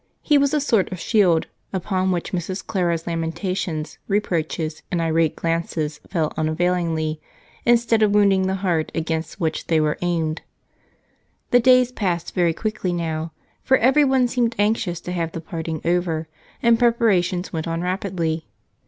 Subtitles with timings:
[0.23, 2.65] He was a sort of shield upon which Mrs.
[2.65, 7.21] Clara's lamentations, reproaches, and irate glances fell unavailingly
[7.67, 10.41] instead of wounding the heart against which they were aimed.
[11.51, 16.27] The days passed very quickly now, for everyone seemed anxious to have the parting over
[16.63, 18.47] and preparations went on rapidly.